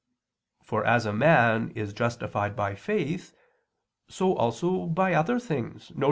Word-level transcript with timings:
For 0.63 0.83
as 0.83 1.05
a 1.05 1.13
man 1.13 1.69
is 1.75 1.93
justified 1.93 2.55
by 2.55 2.73
faith, 2.73 3.35
so 4.07 4.33
also 4.33 4.87
by 4.87 5.13
other 5.13 5.37
things, 5.39 5.89
viz. 5.89 5.99